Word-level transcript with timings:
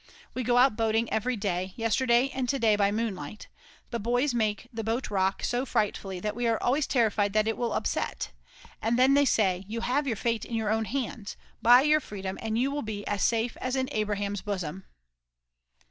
We 0.33 0.41
go 0.41 0.57
out 0.57 0.75
boating 0.75 1.13
every 1.13 1.35
day, 1.37 1.73
yesterday 1.75 2.31
and 2.33 2.49
to 2.49 2.57
day 2.57 2.75
by 2.75 2.91
moonlight. 2.91 3.49
The 3.91 3.99
boys 3.99 4.33
make 4.33 4.67
the 4.73 4.83
boat 4.83 5.11
rock 5.11 5.43
so 5.43 5.63
frightfully 5.63 6.19
that 6.21 6.35
we 6.35 6.47
are 6.47 6.57
always 6.59 6.87
terrified 6.87 7.33
that 7.33 7.47
it 7.47 7.55
will 7.55 7.71
upset. 7.71 8.31
And 8.81 8.97
then 8.97 9.13
they 9.13 9.25
say: 9.25 9.63
"You 9.67 9.81
have 9.81 10.07
your 10.07 10.15
fate 10.15 10.43
in 10.43 10.55
your 10.55 10.71
own 10.71 10.85
hands; 10.85 11.37
buy 11.61 11.83
your 11.83 11.99
freedom 11.99 12.39
and 12.41 12.57
you 12.57 12.71
will 12.71 12.81
be 12.81 13.05
as 13.07 13.23
safe 13.23 13.55
as 13.57 13.75
in 13.75 13.89
Abraham's 13.91 14.41
bosom." 14.41 14.85